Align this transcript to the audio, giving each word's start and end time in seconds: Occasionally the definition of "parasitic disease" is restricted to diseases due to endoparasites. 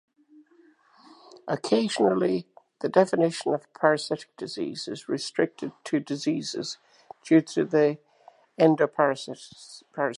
Occasionally 1.47 2.47
the 2.79 2.89
definition 2.89 3.53
of 3.53 3.71
"parasitic 3.75 4.35
disease" 4.35 4.87
is 4.87 5.07
restricted 5.07 5.73
to 5.83 5.99
diseases 5.99 6.79
due 7.23 7.41
to 7.41 7.99
endoparasites. 8.59 9.83